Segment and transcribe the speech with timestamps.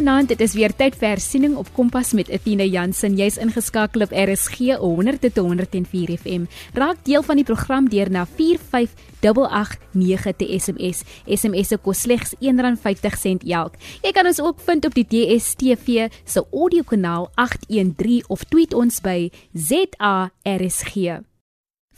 [0.00, 3.20] Goeienaand, dit is weer tyd vir hersiening op Kompas met Athena Jansen.
[3.20, 6.46] Jy's ingeskakel op RSG 100.104 FM.
[6.72, 11.04] Raak deel van die program deur na 45889 te SMS.
[11.28, 13.76] SMS se kos slegs R1.50 elk.
[14.00, 19.28] Jy kan ons ook vind op die DSTV se audiokanaal 813 of tweet ons by
[19.52, 21.20] ZARSG.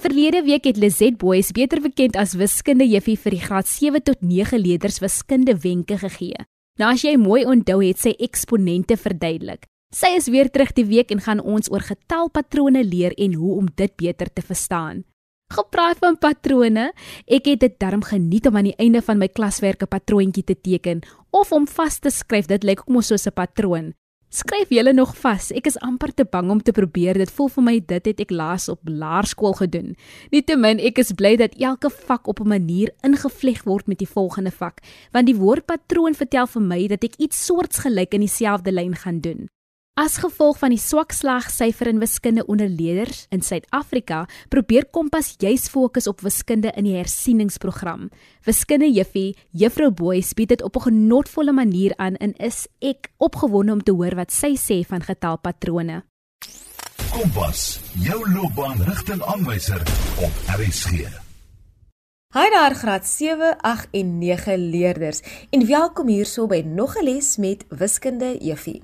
[0.02, 4.18] Verlede week het Lizet Boys, beter bekend as wiskunde juffie vir die graad 7 tot
[4.26, 6.50] 9 leerders wiskunde wenke gegee.
[6.80, 9.66] Nou as jy mooi onthou het sy eksponente verduidelik.
[9.92, 13.66] Sy is weer terug die week en gaan ons oor getalpatrone leer en hoe om
[13.76, 15.02] dit beter te verstaan.
[15.52, 16.86] Gepraat van patrone,
[17.28, 21.02] ek het dit darm geniet om aan die einde van my klaswerke patroontjie te teken
[21.28, 22.48] of om vas te skryf.
[22.48, 23.92] Dit lyk ook mos soos 'n patroon.
[24.32, 25.50] Skryf julle nog vas.
[25.52, 27.18] Ek is amper te bang om te probeer.
[27.20, 29.90] Dit voel vir my dit het ek laas op laerskool gedoen.
[30.32, 34.50] Nietemin, ek is bly dat elke vak op 'n manier ingevleg word met die volgende
[34.50, 34.80] vak,
[35.12, 39.48] want die woordpatroon vertel vir my dat ek iets soortgelyk in dieselfde lyn gaan doen.
[39.92, 45.66] As gevolg van die swak slagsyfer in wiskunde onder leerders in Suid-Afrika, probeer Kompas juis
[45.68, 48.06] fokus op wiskunde in die hersieningsprogram.
[48.48, 53.72] Wiskunde Juffie, Juffrou Boys bied dit op 'n genotvolle manier aan en is ek opgewonde
[53.72, 56.02] om te hoor wat sy sê van getalpatrone.
[57.10, 59.80] Kompas, jou loopbaanrigtingaanwyser
[60.16, 61.31] op RSG.
[62.32, 67.36] Hi daar graad 7, 8 en 9 leerders en welkom hierso by nog 'n les
[67.36, 68.80] met wiskunde Juffie.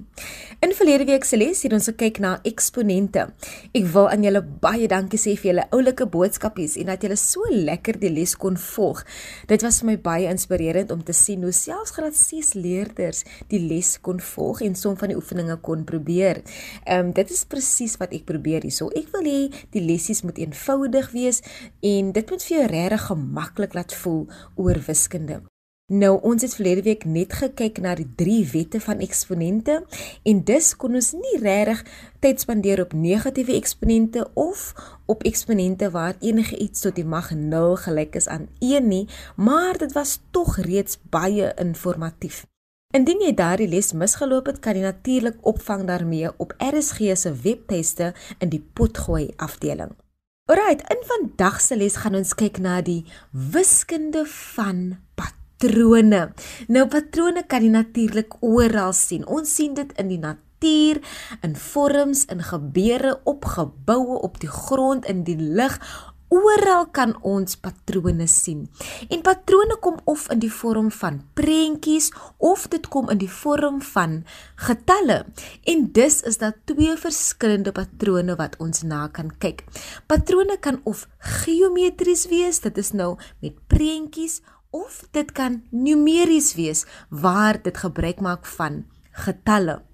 [0.61, 3.29] In verlede week se les het ons gekyk na eksponente.
[3.73, 7.41] Ek wil aan julle baie dankie sê vir julle oulike boodskapies en dat julle so
[7.49, 9.05] lekker die les kon volg.
[9.47, 13.61] Dit was vir my baie inspirerend om te sien hoe selfs graad 6 leerders die
[13.61, 16.43] les kon volg en som van die oefeninge kon probeer.
[16.85, 18.91] Ehm um, dit is presies wat ek probeer hierso.
[18.91, 21.41] Ek wil hê die lessies moet eenvoudig wees
[21.81, 23.09] en dit moet vir jou regtig
[23.39, 25.41] maklik laat voel oor wiskunde.
[25.89, 29.79] Nou ons het verlede week net gekyk na die drie wette van eksponente
[30.29, 31.81] en dus kon ons nie regtig
[32.21, 34.75] tyd spandeer op negatiewe eksponente of
[35.09, 39.07] op eksponente waar enige iets tot die mag 0 gelyk is aan 1 nie,
[39.37, 42.45] maar dit was tog reeds baie informatief.
[42.93, 48.13] Indien jy daardie les misgeloop het, kan jy natuurlik opvang daarmee op RSG se webtuiste
[48.45, 49.97] in die potgooi afdeling.
[50.49, 53.03] Alright, in vandag se les gaan ons kyk na die
[53.53, 56.23] wiskunde van patrone.
[56.73, 59.27] Nou patrone kan jy natuurlik oral sien.
[59.29, 61.03] Ons sien dit in die natuur,
[61.45, 65.77] in vorms, in gebeure, op geboue, op die grond, in die lug,
[66.29, 68.67] Oral kan ons patrone sien.
[69.09, 73.81] En patrone kom of in die vorm van prentjies of dit kom in die vorm
[73.95, 74.21] van
[74.69, 75.25] getalle.
[75.65, 79.65] En dus is daar twee verskillende patrone wat ons na kan kyk.
[80.07, 84.41] Patrone kan of geometries wees, dit is nou met prentjies
[84.71, 88.85] of dit kan numeries wees waar dit gebruik maak van
[89.25, 89.88] getalle.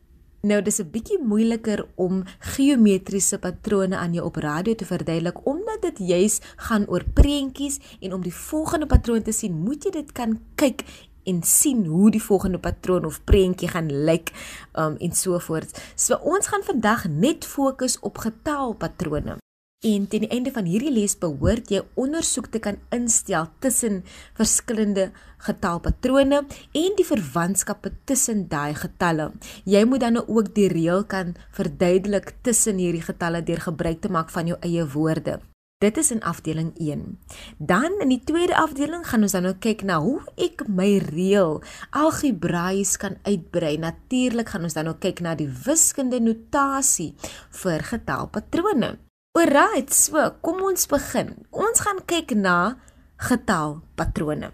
[0.44, 5.82] Nou dis 'n bietjie moeiliker om geometriese patrone aan jou op radio te verduidelik omdat
[5.82, 10.12] dit juis gaan oor prentjies en om die volgende patroon te sien, moet jy dit
[10.12, 10.84] kan kyk
[11.24, 14.32] en sien hoe die volgende patroon of prentjie gaan lyk
[14.76, 15.80] um, en so voort.
[15.94, 19.43] So ons gaan vandag net fokus op getalpatrone.
[19.84, 23.98] En teen die einde van hierdie les behoort jy ondersoek te kan instel tussen
[24.38, 25.10] verskillende
[25.44, 26.38] getalpatrone
[26.80, 29.34] en die verwantskappe tussen daai getalle.
[29.68, 34.32] Jy moet dan ook die reël kan verduidelik tussen hierdie getalle deur gebruik te maak
[34.32, 35.42] van jou eie woorde.
[35.84, 37.18] Dit is in afdeling 1.
[37.60, 41.58] Dan in die tweede afdeling gaan ons dan nou kyk na hoe ek my reël
[41.92, 43.76] algebraies kan uitbrei.
[43.82, 47.12] Natuurlik gaan ons dan nou kyk na die wiskunde notasie
[47.60, 48.94] vir getalpatrone.
[49.34, 51.32] Alright, so kom ons begin.
[51.50, 52.76] Ons gaan kyk na
[53.18, 54.52] getalpatrone.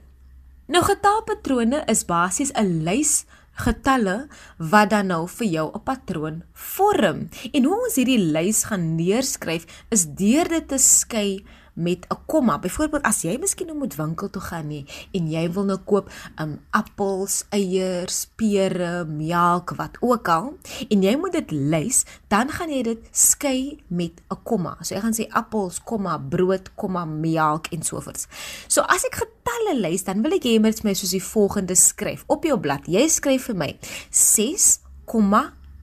[0.72, 3.26] Nou getalpatrone is basies 'n lys
[3.60, 4.24] getalle
[4.56, 7.28] wat dan nou vir jou 'n patroon vorm.
[7.52, 11.44] En hoe ons hierdie lys gaan neerskryf is deur dit te skei
[11.80, 12.58] met 'n komma.
[12.58, 16.10] Byvoorbeeld as jy miskien nou moet winkel toe gaan nie en jy wil nou koop
[16.36, 22.70] um appels, eiers, pere, melk, wat ook al en jy moet dit lys, dan gaan
[22.70, 24.76] jy dit skei met 'n komma.
[24.80, 28.26] So jy gaan sê appels, komma, brood, komma, melk en so voort.
[28.68, 31.74] So as ek getalle lys, dan wil ek hê jy moet my soos die volgende
[31.74, 32.86] skryf op jou blad.
[32.86, 33.78] Jy skryf vir my
[34.10, 34.80] 6,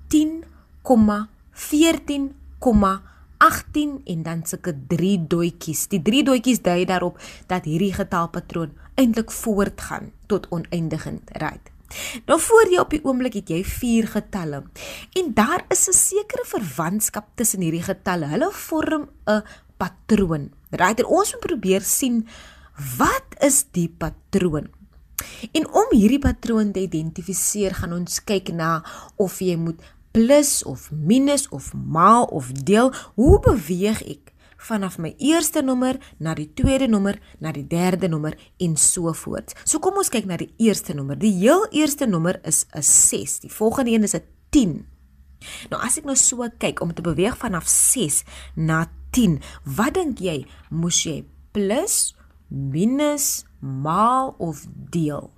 [0.08, 0.44] 10,
[1.52, 2.36] 14,
[3.38, 5.88] 18 en dan sulke 3 doetjies.
[5.88, 11.72] Die 3 doetjies dui daarop dat hierdie getalpatroon eintlik voortgaan tot oneindigend, right?
[12.28, 14.64] Nou voor jy op die oomblik het jy 4 getalle.
[15.20, 18.26] En daar is 'n sekere verwantskap tussen hierdie getalle.
[18.26, 19.44] Hulle vorm 'n
[19.78, 20.52] patroon.
[20.70, 21.00] Right?
[21.00, 22.28] En ons moet probeer sien
[22.98, 24.68] wat is die patroon?
[25.52, 28.84] En om hierdie patroon te identifiseer, gaan ons kyk na
[29.16, 29.82] of jy moet
[30.18, 32.90] plus of minus of maal of deel.
[33.14, 34.32] Hoe beweeg ek
[34.68, 39.54] vanaf my eerste nommer na die tweede nommer, na die derde nommer en so voort.
[39.62, 41.20] So kom ons kyk na die eerste nommer.
[41.22, 43.40] Die heel eerste nommer is 'n 6.
[43.46, 44.86] Die volgende een is 'n 10.
[45.70, 48.24] Nou as ek nou so kyk om te beweeg vanaf 6
[48.56, 50.48] na 10, wat dink jy?
[50.70, 52.16] Moes jy plus,
[52.50, 55.37] minus, maal of deel?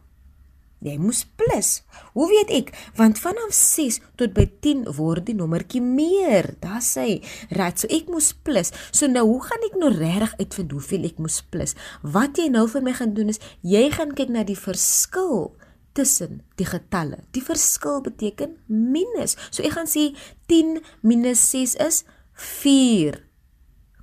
[0.80, 1.82] Jy moes plus.
[2.16, 2.70] Hoe weet ek?
[2.96, 6.54] Want vanaf 6 tot by 10 word die nommertjie meer.
[6.64, 7.20] Daar sê,
[7.52, 8.72] right, so ek moes plus.
[8.96, 11.76] So nou, hoe gaan ek nou regtig uitvind hoeveel ek moes plus?
[12.04, 15.52] Wat jy nou vir my gaan doen is, jy gaan kyk na die verskil
[16.00, 17.26] tussen die getalle.
[17.36, 19.36] Die verskil beteken minus.
[19.52, 20.14] So ek gaan sê
[20.48, 22.04] 10 minus 6 is
[22.40, 23.20] 4.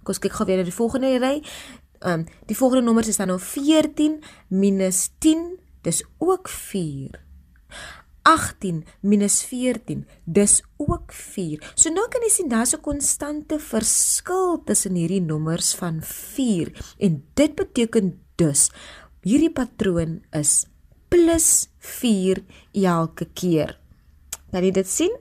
[0.05, 1.38] Kom ons kyk gou weer na die volgende ry.
[2.05, 4.20] Ehm um, die volgende nommers is dan nou 14
[4.52, 7.22] minus 10 dis ook 4.
[8.26, 11.62] 18 minus 14, dis ook 4.
[11.78, 17.22] So nou kan jy sien daar's 'n konstante verskil tussen hierdie nommers van 4 en
[17.34, 18.70] dit beteken dus
[19.22, 20.66] hierdie patroon is
[21.08, 22.42] plus 4
[22.72, 23.78] elke keer.
[24.50, 25.14] Kan jy dit sien?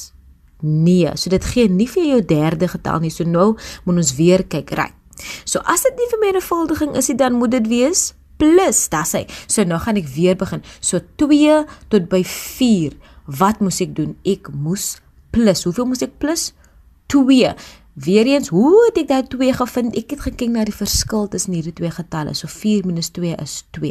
[0.60, 3.12] Nee, so dit gee nie vir jou derde getal nie.
[3.14, 3.52] So nou
[3.84, 4.94] moet ons weer kyk, reg.
[5.44, 9.24] So as dit nie vermenigvuldiging is nie, dan moet dit wees plus, dis hy.
[9.50, 10.62] So nou gaan ek weer begin.
[10.80, 12.94] So 2 tot by 4.
[13.38, 14.14] Wat moes ek doen?
[14.26, 14.96] Ek moes
[15.34, 15.64] plus.
[15.66, 16.52] Hoeveel moes ek plus?
[17.12, 17.52] 2.
[17.98, 19.96] Weereens, hoe het ek daai 2 gevind?
[19.98, 22.34] Ek het gekyk na die verskil tussen hierdie twee getalle.
[22.38, 23.90] So 4 minus 2 is 2.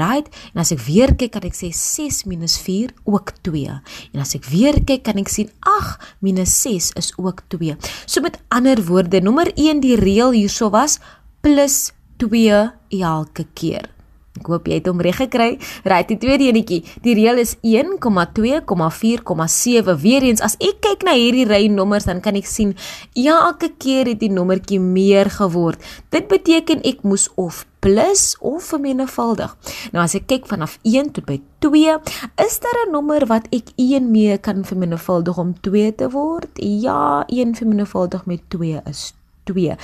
[0.00, 0.30] Right?
[0.54, 3.74] En as ek weer kyk, kan ek sê 6 minus 4 ook 2.
[4.14, 7.76] En as ek weer kyk, kan ek sien 8 minus 6 is ook 2.
[8.06, 10.96] So met ander woorde, nommer 1 die reël hierso was
[11.44, 11.90] plus
[12.22, 12.62] 2
[13.02, 13.95] elke keer.
[14.40, 15.58] Ek hoop jy het hom reg gekry.
[15.84, 16.84] Right, die tweede enetjie.
[17.04, 20.00] Die reël is 1,2,4,7.
[20.02, 22.74] Weereens as ek kyk na hierdie ry nommers dan kan ek sien
[23.14, 25.78] ja, elke keer het die nommertjie meer geword.
[26.14, 29.52] Dit beteken ek moes of plus of vermenigvuldig.
[29.94, 31.94] Nou as ek kyk vanaf 1 tot by 2,
[32.42, 36.50] is daar 'n nommer wat ek 1 mee kan vermenigvuldig om 2 te word?
[36.58, 39.14] Ja, 1 vermenigvuldig met 2 is
[39.44, 39.76] 2.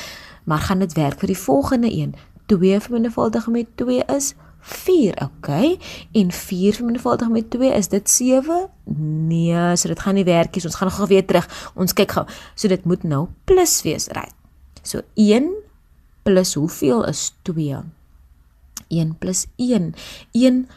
[0.45, 2.15] Maar gaan dit werk vir die volgende een?
[2.47, 5.79] 2 vermenigvuldig met 2 is 4, okay?
[6.13, 8.69] En 4 vermenigvuldig met 2 is dit 7?
[9.29, 10.65] Nee, so dit gaan nie werk nie.
[10.65, 11.49] Ons gaan gou weer terug.
[11.75, 12.27] Ons kyk gou.
[12.55, 14.35] So dit moet nou plus wees, right?
[14.83, 15.51] So 1
[16.23, 17.83] plus hoeveel is 2?
[18.89, 19.95] 1 plus 1.
[20.33, 20.69] 1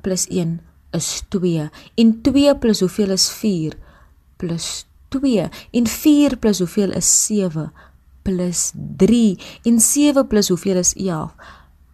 [0.00, 0.60] plus 1
[0.92, 1.68] is 2.
[1.94, 3.76] En 2 plus hoeveel is 4?
[4.36, 5.48] Plus 2.
[5.70, 7.72] En 4 plus hoeveel is 7?
[8.26, 8.70] Plus
[9.02, 9.36] 3
[9.68, 11.34] en 7 plus hoeveel is 11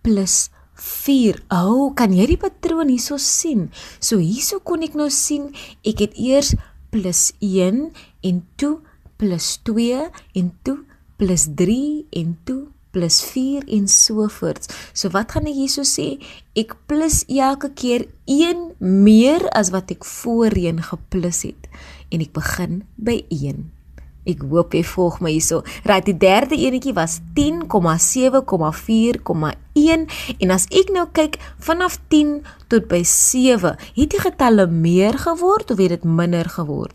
[0.03, 1.43] plus 4.
[1.51, 3.69] O, oh, kan jy die patroon hierso sien?
[3.99, 5.51] So hierso kon ek nou sien
[5.87, 6.55] ek het eers
[6.95, 7.89] plus 1
[8.25, 8.79] en toe
[9.19, 10.07] plus 2
[10.39, 10.79] en toe
[11.19, 11.79] plus 3
[12.21, 14.71] en toe plus 4 en so voort.
[14.95, 16.17] So wat gaan ek hierso sê?
[16.59, 21.69] Ek plus elke keer 1 meer as wat ek voorheen geplus het
[22.15, 23.67] en ek begin by 1.
[24.29, 25.63] Ek hoop jy volg my hierso.
[25.89, 30.07] Right, die derde enetjie was 10,7,4,1
[30.39, 35.73] en as ek nou kyk vanaf 10 tot by 7, het die getalle meer geword
[35.73, 36.93] of het dit minder geword?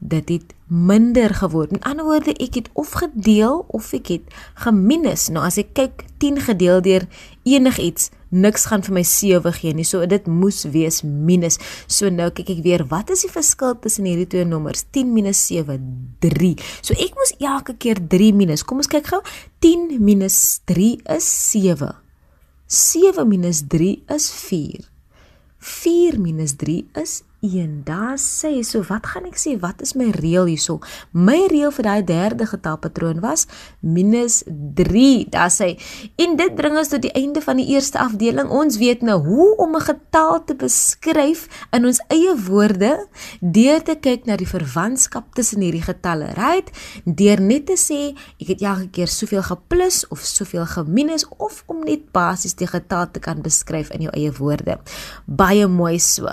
[0.00, 1.70] Dit het minder geword.
[1.76, 4.24] Met ander woorde, ek het of gedeel of ek het
[4.64, 5.28] geminus.
[5.30, 7.04] Nou as ek kyk 10 gedeel deur
[7.44, 9.86] enigiets, niks gaan vir my 7 gee nie.
[9.86, 11.58] So dit moes wees minus.
[11.86, 14.86] So nou kyk ek weer, wat is die verskil tussen hierdie twee nommers?
[14.96, 15.78] 10 minus 7,
[16.24, 16.54] 3.
[16.80, 18.64] So ek moes elke keer 3 minus.
[18.64, 19.20] Kom ons kyk gou.
[19.64, 21.92] 10 minus 3 is 7.
[22.72, 24.88] 7 minus 3 is 4.
[25.62, 27.82] 4 minus 3 is 1.
[27.84, 30.78] Daar sê so wat gaan ek sê wat is my reël hierso?
[31.10, 33.46] My reël vir daai derde getalpatroon was
[33.82, 35.26] -3.
[35.30, 35.74] Daar sê
[36.22, 38.48] en dit bring ons tot die einde van die eerste afdeling.
[38.48, 43.06] Ons weet nou hoe om 'n getal te beskryf in ons eie woorde
[43.40, 46.70] deur te kyk na die verwantskap tussen hierdie getalle, right?
[47.04, 51.80] Deur net te sê ek het elke keer soveel geplus of soveel geminus of om
[51.84, 54.78] net basies die getal te kan beskryf in jou eie woorde.
[55.26, 56.26] Baie mooi so.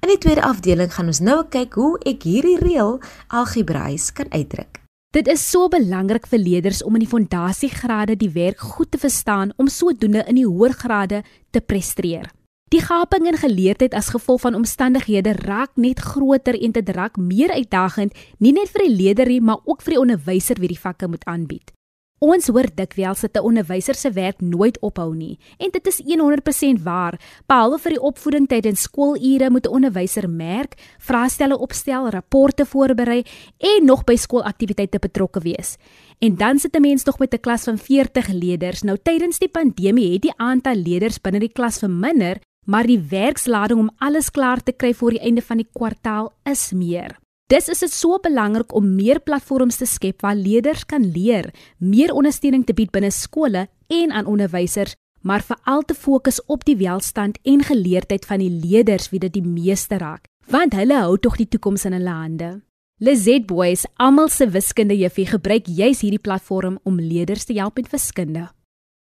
[0.00, 2.96] In die tweede afdeling gaan ons nou kyk hoe ek hierdie reël
[3.28, 4.80] algebraïs kan uitdruk.
[5.12, 9.52] Dit is so belangrik vir leerders om in die fondasiegrade die werk goed te verstaan
[9.56, 11.22] om sodoende in die hoër grade
[11.52, 12.32] te presteer.
[12.72, 17.54] Die gaping in geleerdheid as gevolg van omstandighede raak net groter en dit raak meer
[17.54, 21.08] uitdagend nie net vir die leerder nie, maar ook vir die onderwyser wie die vakke
[21.08, 21.70] moet aanbied.
[22.18, 26.82] Ons hoor dikwels dat 'n onderwyser se werk nooit ophou nie, en dit is 100%
[26.82, 27.20] waar.
[27.46, 33.22] Behalwe vir die opvoeding tydens skoolure moet 'n onderwyser merk, vraestelle opstel, rapporte voorberei
[33.58, 35.76] en nog by skoolaktiwiteite betrokke wees.
[36.18, 38.82] En dan sit 'n mens nog met 'n klas van 40 leerders.
[38.82, 43.78] Nou tydens die pandemie het die aantal leerders binne die klas verminder, maar die werkslading
[43.78, 47.25] om alles klaar te kry voor die einde van die kwartaal is meer.
[47.46, 52.10] Dis is dit so belangrik om meer platforms te skep waar leerders kan leer, meer
[52.10, 57.38] ondersteuning te bied binne skole en aan onderwysers, maar veral te fokus op die welstand
[57.46, 61.46] en geleerdheid van die leerders wie dit die meeste raak, want hulle hou tog die
[61.46, 62.50] toekoms in hulle hande.
[62.98, 67.94] Lizet Boys, almal se wiskunde juffie gebruik juis hierdie platform om leerders te help met
[67.94, 68.48] wiskunde.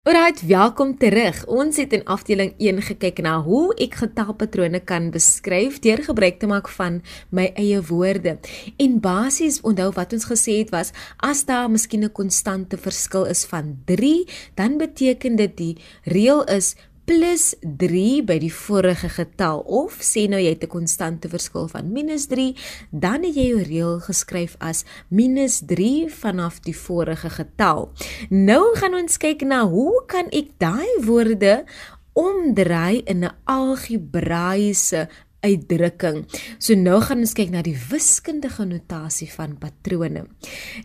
[0.01, 1.43] Alright, welkom terug.
[1.45, 6.47] Ons het in afdeling 1 gekyk na hoe ek getalpatrone kan beskryf deur gebruik te
[6.49, 8.33] maak van my eie woorde.
[8.81, 10.89] En basies onthou wat ons gesê het was
[11.21, 14.25] as daar miskien 'n konstante verskil is van 3,
[14.57, 16.73] dan beteken dit die reël is
[17.05, 21.91] plus 3 by die vorige getal of sê nou jy het 'n konstante verskil van
[21.91, 22.55] minus 3,
[22.91, 27.91] dan het jy jou reël geskryf as minus 3 vanaf die vorige getal.
[28.29, 31.65] Nou gaan ons kyk na hoe kan ek daai woorde
[32.13, 35.07] omdraai in 'n algebraiese
[35.45, 36.23] uitdrukking.
[36.61, 40.25] So nou gaan ons kyk na die wiskundige notasie van patrone.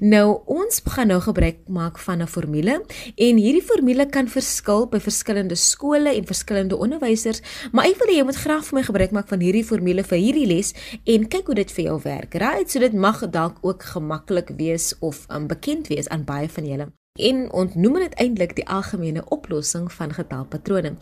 [0.01, 2.83] Nou ons gaan nou gebruik maak van 'n formule
[3.17, 8.19] en hierdie formule kan verskil by verskillende skole en verskillende onderwysers, maar ek wil hê
[8.19, 11.47] jy moet graag vir my gebruik maak van hierdie formule vir hierdie les en kyk
[11.47, 12.35] hoe dit vir jou werk.
[12.35, 12.71] Right?
[12.71, 16.93] So dit mag dalk ook gemaklik wees of um, bekend wees aan baie van julle
[17.17, 20.97] en ontnoem dit eintlik die algemene oplossing van getalpatrone.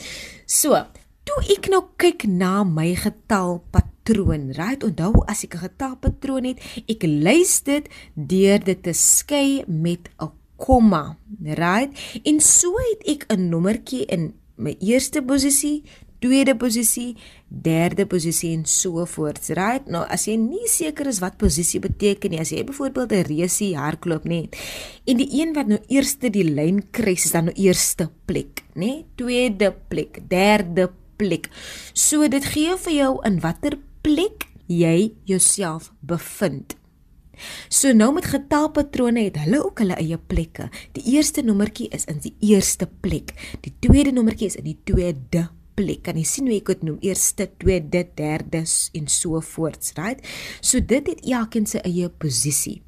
[0.47, 0.85] So,
[1.25, 4.85] Toe ek nou kyk na my getalpatroon, right?
[4.85, 10.31] Onthou as ek 'n getalpatroon het, ek lys dit deur dit te skei met 'n
[10.57, 11.90] komma, right?
[12.25, 15.83] En so het ek 'n nommertjie in my eerste posisie,
[16.21, 17.16] tweede posisie,
[17.49, 19.87] derde posisie en so voort, right?
[19.87, 23.76] Nou as jy nie seker is wat posisie beteken nie, as jy byvoorbeeld 'n reusie
[23.76, 24.49] hardloop nie,
[25.07, 29.04] en die een wat nou eerste die lyn kruis is dan nou eerste plek, nê?
[29.16, 31.50] Tweede plek, derde plek.
[31.92, 36.76] So dit gee vir jou in watter plek jy jouself bevind.
[37.68, 40.68] So nou met getalpatrone het hulle ook hulle eie plekke.
[40.97, 43.35] Die eerste nommertjie is in die eerste plek.
[43.66, 46.04] Die tweede nommertjie is in die tweede plek.
[46.06, 47.00] Kan jy sien hoe ek dit noem?
[47.02, 50.23] Eerste, tweede, derde en so voorts, right?
[50.61, 52.80] So dit het elkeen sy eie posisie.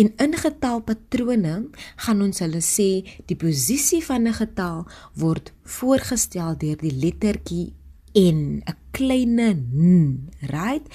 [0.00, 1.54] En in getalpatrone
[1.96, 7.72] gaan ons hulle sê die posisie van 'n getal word voorgestel deur die lettertjie
[8.14, 10.86] n, 'n klein n, right?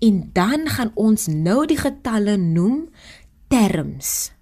[0.00, 2.88] En dan gaan ons nou die getalle noem
[3.48, 4.32] terms.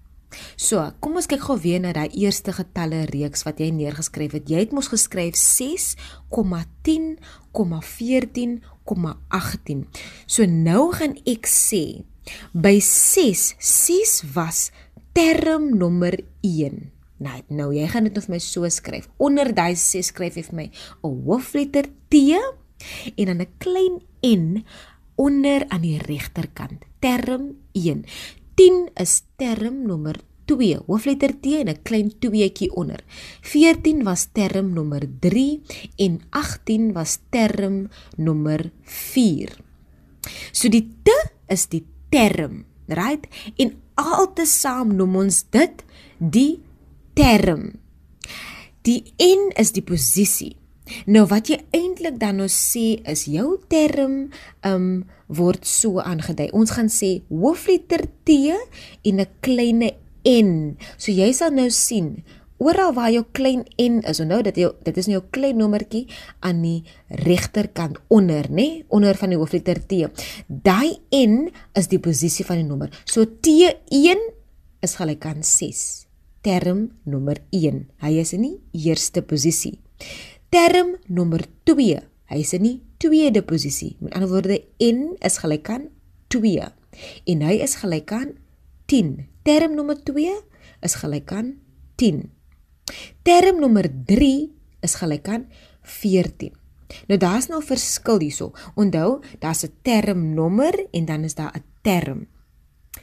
[0.56, 4.50] So, kom ons kyk gou weer na daai eerste getalle reeks wat jy neergeskryf het.
[4.50, 7.16] Jy het mos geskryf 6,10,
[7.56, 9.87] 14,18.
[10.26, 12.04] So nou gaan ek sê
[12.52, 14.71] by 6, 6 was
[15.12, 16.90] term nommer 1.
[17.16, 19.09] Nou, nou jy gaan dit of my so skryf.
[19.16, 20.68] Onder daai 6 skryf jy vir my
[21.02, 22.37] 'n hoofletter T
[23.16, 24.64] en dan 'n klein n
[25.16, 26.85] onder aan die regterkant.
[27.00, 28.04] Term 1.
[28.54, 30.16] 10 is term nommer
[30.47, 33.00] 2, hoofletter T en 'n klein tweetjie onder.
[33.40, 35.61] 14 was term nommer 3
[35.97, 39.50] en 18 was term nommer 4.
[40.52, 41.09] So die T
[41.49, 43.27] is die term, right?
[43.57, 45.85] En altesaam noem ons dit
[46.19, 46.61] die
[47.17, 47.73] term.
[48.87, 50.55] Die N is die posisie.
[51.11, 54.29] Nou wat jy eintlik dan nou sê is jou term
[54.67, 54.89] um
[55.27, 56.53] word so aangedui.
[56.55, 58.37] Ons gaan sê hoofletter T
[59.03, 59.83] en 'n klein
[60.27, 60.77] n.
[60.99, 62.23] So jy sal nou sien
[62.63, 66.07] oral waar jou klein n is, onthou dat jy dit is nou jou klein nommertjie
[66.47, 66.85] aan die
[67.27, 70.07] regterkant onder, nê, onder van die hoofletter T.
[70.49, 72.93] Daai n is die posisie van die nommer.
[73.05, 74.23] So T1
[74.85, 76.07] is gelyk aan 6.
[76.47, 77.87] Term nommer 1.
[78.05, 79.81] Hy is in die eerste posisie.
[80.55, 81.99] Term nommer 2.
[82.31, 83.97] Hy is in die tweede posisie.
[84.01, 85.89] Met ander woorde n is gelyk aan
[86.33, 86.71] 2
[87.31, 88.33] en hy is gelyk aan
[88.91, 89.27] 10.
[89.47, 90.33] Term nommer 2
[90.87, 91.55] is gelyk aan
[92.01, 92.36] 10.
[93.23, 95.49] Term nommer 3 is gelyk aan
[95.83, 96.55] 14.
[97.09, 98.52] Nou daar's nou 'n verskil hierso.
[98.75, 102.26] Onthou, daar's 'n termnommer en dan is daar 'n term.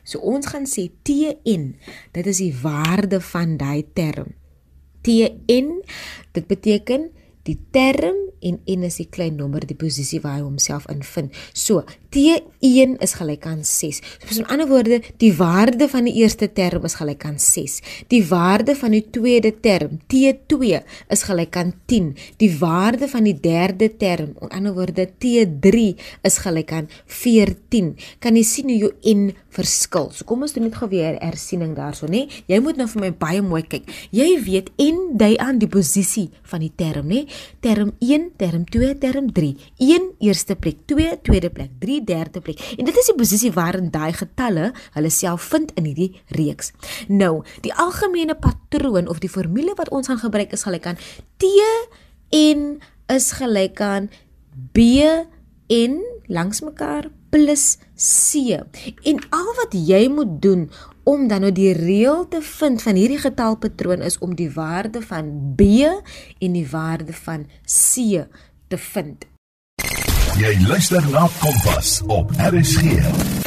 [0.03, 1.75] So ons gaan sê Tn,
[2.11, 4.35] dit is die waarde van daai term.
[5.01, 5.83] Tn,
[6.31, 7.11] dit beteken
[7.43, 11.33] die term en n is die klein nommer die posisie waar hy homself invind.
[11.53, 11.83] So,
[12.13, 13.99] T1 is gelyk aan 6.
[14.29, 17.79] So in ander woorde, die waarde van die eerste term is gelyk aan 6.
[18.13, 22.11] Die waarde van die tweede term, T2, is gelyk aan 10.
[22.37, 25.81] Die waarde van die derde term, in ander woorde T3,
[26.21, 27.95] is gelyk aan 14.
[28.21, 30.11] Kan jy sien hoe jou n verskil?
[30.13, 32.27] So kom ons doen net gou weer hersiening daarso, nê?
[32.45, 33.89] Jy moet nou vir my baie mooi kyk.
[34.13, 37.25] Jy weet n dui aan die posisie van die term, nê?
[37.65, 39.51] Term 1 term 2, term 3.
[39.77, 42.61] 1 eerste plek, 2 tweede plek, 3 derde plek.
[42.77, 46.73] En dit is die posisie waarin daai getalle hulle self vind in hierdie reeks.
[47.07, 51.01] Nou, die algemene patroon of die formule wat ons gaan gebruik is gelyk aan
[51.37, 51.49] T
[52.33, 52.79] en
[53.13, 54.09] is gelyk aan
[54.73, 55.03] B
[55.67, 58.57] en langs mekaar plus C.
[59.03, 60.67] En al wat jy moet doen
[61.03, 65.53] om dan nou die reël te vind van hierdie getalpatroon is om die waarde van
[65.55, 65.61] B
[66.39, 68.23] en die waarde van C
[68.67, 69.27] te vind.
[70.39, 73.42] Jy luister na Kompas op RSG.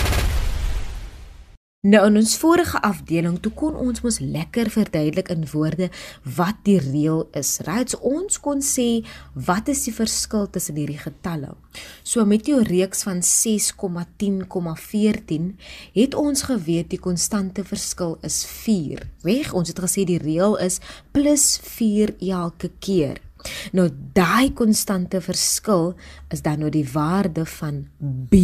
[1.87, 5.87] Nou in ons vorige afdeling toe kon ons mos lekker verduidelik in woorde
[6.35, 7.63] wat die reël is.
[7.63, 7.87] Right?
[7.93, 9.05] So ons kon sê
[9.47, 11.55] wat is die verskil tussen hierdie getalle.
[12.03, 15.55] So met jou reeks van 6,10,14
[15.95, 19.07] het ons geweet die konstante verskil is 4.
[19.29, 19.55] Reg?
[19.55, 20.81] Ons het gesê die reël is
[21.15, 23.23] plus 4 elke keer.
[23.71, 25.95] Nou daai konstante verskil
[26.35, 28.35] is dan nou die waarde van B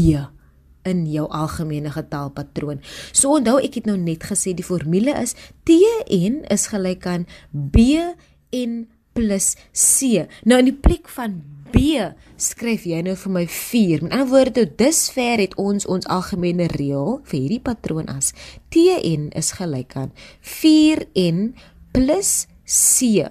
[0.88, 2.82] in jou algemene getalpatroon.
[3.12, 5.36] So onthou ek het nou net gesê die formule is
[5.68, 10.26] Tn is gelyk aan Bn plus C.
[10.48, 11.40] Nou in die plek van
[11.72, 11.96] B
[12.40, 14.02] skryf jy nou vir my 4.
[14.04, 18.32] Met ander woorde, dusver het ons ons algemene reël vir hierdie patroon as
[18.74, 21.52] Tn is gelyk aan 4n
[21.96, 23.28] plus C.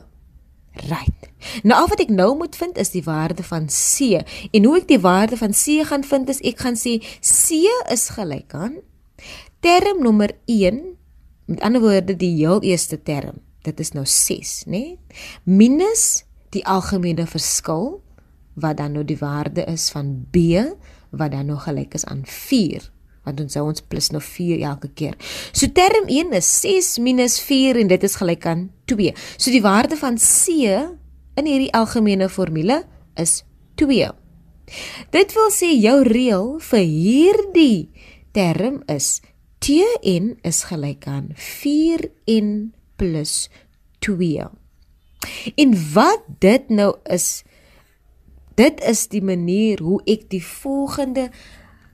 [0.73, 1.29] Right.
[1.63, 4.21] Nou al wat ek nou moet vind is die waarde van C.
[4.55, 8.09] En hoe ek die waarde van C gaan vind is ek gaan sê C is
[8.15, 8.79] gelyk aan
[9.61, 10.81] term nommer 1
[11.45, 13.41] met ander woorde die heel eerste term.
[13.61, 14.71] Dit is nou 6, né?
[14.71, 14.99] Nee?
[15.43, 16.23] Minus
[16.55, 18.01] die algemene verskil
[18.53, 20.63] wat dan nou die waarde is van B
[21.11, 22.90] wat dan nou gelyk is aan 4
[23.25, 25.17] want ons sou ons plus nou 4 elke keer.
[25.53, 29.13] So term 1 is 6 minus 4 en dit is gelyk aan 2.
[29.37, 30.55] So die waarde van C
[31.37, 32.81] in hierdie algemene formule
[33.19, 33.41] is
[33.81, 34.09] 2.
[35.11, 37.89] Dit wil sê jou reël vir hierdie
[38.35, 39.19] term is
[39.61, 43.49] Tn is gelyk aan 4n plus
[44.01, 44.47] 2.
[45.61, 47.43] En wat dit nou is
[48.57, 51.29] dit is die manier hoe ek die volgende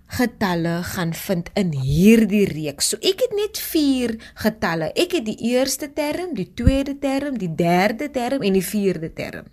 [0.07, 2.93] getalle gaan vind in hierdie reeks.
[2.93, 4.91] So ek het net 4 getalle.
[4.95, 9.51] Ek het die eerste term, die tweede term, die derde term en die vierde term.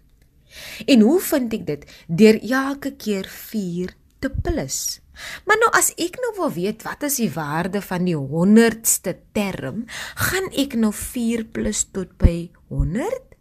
[0.86, 1.86] En hoe vind ek dit?
[2.06, 5.00] Deur elke keer 4 te plus.
[5.46, 9.84] Maar nou as ek nou wil weet wat is die waarde van die 100ste term,
[10.30, 13.34] gaan ek nou 4 plus tot by 100?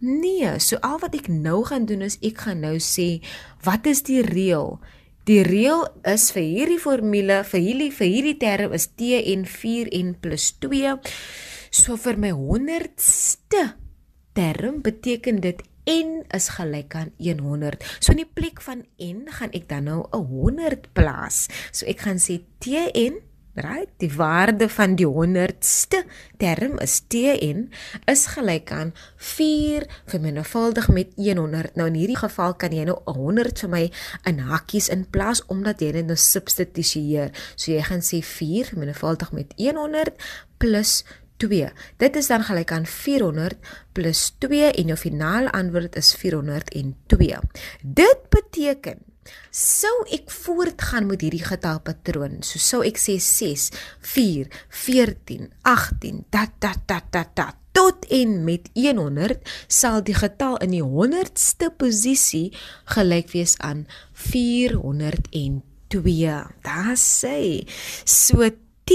[0.00, 3.18] Nee, so al wat ek nou gaan doen is ek gaan nou sê
[3.66, 4.78] wat is die reël?
[5.28, 9.90] Die reël is vir hierdie formule, vir hierdie vir hierdie term is T en 4
[9.98, 10.94] en plus 2.
[11.70, 13.64] So vir my 100ste
[14.34, 17.84] term beteken dit n is gelyk aan 100.
[18.00, 21.48] So in die plek van n gaan ek dan nou 'n 100 plaas.
[21.72, 23.20] So ek gaan sê Tn
[23.54, 26.04] Right, die waarde van die 100ste
[26.38, 27.64] term is Tn
[28.06, 31.74] is gelyk aan 4 vermenigvuldig met 100.
[31.74, 33.82] Nou in hierdie geval kan jy nou 100 vir my
[34.30, 37.34] in hakkies in plaas omdat jy dit nou substitueer.
[37.56, 40.14] So jy gaan sê 4 vermenigvuldig met 100
[40.62, 41.00] plus
[41.42, 41.74] 2.
[41.98, 43.58] Dit is dan gelyk aan 400
[43.98, 47.42] plus 2 en jou finale antwoord is 402.
[47.82, 49.09] Dit beteken
[49.50, 53.70] Sou ek voortgaan met hierdie getalpatroon, so sou ek sê 6,
[54.14, 54.48] 4,
[54.82, 60.70] 14, 18, dat dat dat dat dat tot en met 100 sal die getal in
[60.74, 62.52] die 100ste posisie
[62.94, 65.62] gelyk wees aan 402.
[66.66, 67.66] Daar sê
[68.04, 68.48] so
[68.84, 68.90] T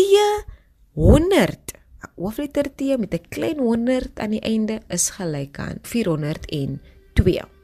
[0.96, 1.76] 100
[2.16, 7.55] hoofletter T met 'n klein 100 aan die einde is gelyk aan 402.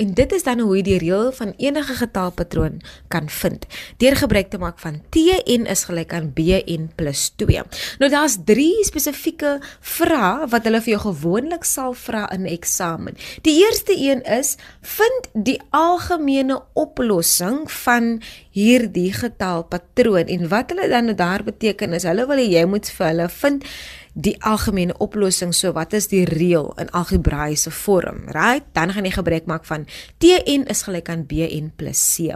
[0.00, 2.78] En dit is dan hoe jy die reël van enige getalpatroon
[3.12, 3.66] kan vind.
[4.00, 7.62] Deur gebruik te maak van Tn is gelyk aan Bn + 2.
[8.00, 13.20] Nou daar's 3 spesifieke vrae wat hulle vir jou gewoonlik sal vra in eksamen.
[13.44, 20.24] Die eerste een is: vind die algemene oplossing van hierdie getalpatroon.
[20.26, 23.64] En wat hulle dan daar beteken is hulle wil jy moet vir hulle vind
[24.12, 25.54] die algemene oplossing.
[25.54, 28.64] So wat is die reël in algebraiese vorm right?
[28.76, 29.86] Dan gaan jy gebruik maak van
[30.22, 32.34] tn is gelyk aan bn c.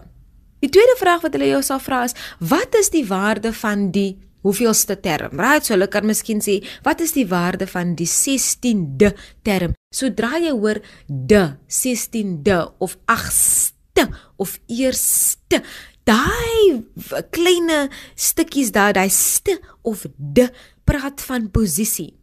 [0.61, 4.17] Die tweede vraag wat hulle jou sal vra is wat is die waarde van die
[4.47, 5.65] hoeveelste term right?
[5.67, 9.13] So hulle kan miskien sê wat is die waarde van die 16de
[9.47, 9.77] term?
[9.95, 15.63] Sodra jy hoor de 16de of 8ste of eerste
[16.07, 16.87] daai
[17.35, 20.47] kleine stukkies daar daai st of de
[20.87, 22.15] praat van posisie.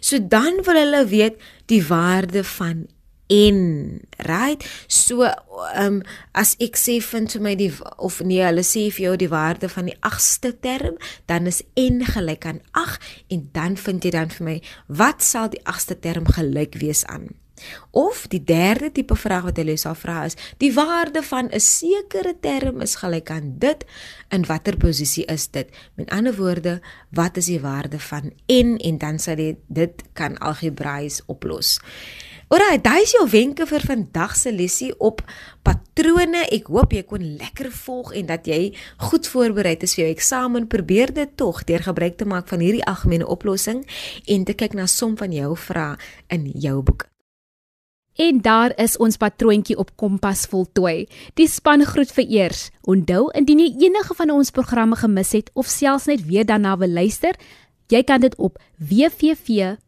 [0.00, 2.86] So dan wil hulle weet die waarde van
[3.28, 4.64] en, right?
[4.86, 9.04] So ehm um, as ek sê vind vir my die of nee, hulle sê vir
[9.04, 10.96] jou die waarde van die 8ste term,
[11.28, 15.52] dan is n gelyk aan 8 en dan vind jy dan vir my wat sal
[15.52, 17.28] die 8ste term gelyk wees aan?
[17.90, 22.34] Of die derde tipe vraag wat hulle sal vra is: die waarde van 'n sekere
[22.40, 23.84] term is gelyk aan dit
[24.28, 25.68] in watter posisie is dit?
[25.94, 30.38] Met ander woorde, wat is die waarde van n en dan sal jy dit kan
[30.38, 31.78] algebraies oplos.
[32.48, 35.18] Alraai, daai is jou wenke vir vandag se lesie op
[35.68, 36.46] patrone.
[36.48, 38.70] Ek hoop jy kon lekker volg en dat jy
[39.10, 40.70] goed voorberei is vir jou eksamen.
[40.72, 43.84] Probeer dit tog deur gebruik te maak van hierdie algemene oplossing
[44.24, 46.00] en te kyk na som van jou vrae
[46.32, 47.07] in jou boek.
[48.18, 51.06] En daar is ons patroontjie op Kompas voltooi.
[51.38, 52.74] Die span groet vir eers.
[52.82, 56.90] Onthou indien jy enige van ons programme gemis het of selfs net weer daarna wil
[56.90, 57.38] luister,
[57.86, 59.78] jy kan dit op www.rsg.co.za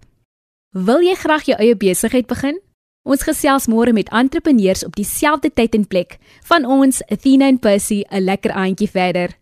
[0.75, 2.61] Wil jy graag jou eie besigheid begin?
[3.05, 6.21] Ons gesels môre met entrepreneurs op dieselfde tyd en plek.
[6.47, 9.35] Van ons, Athena en Percy, 'n lekker aandjie verder.